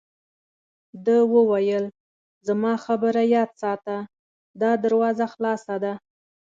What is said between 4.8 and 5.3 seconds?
دروازه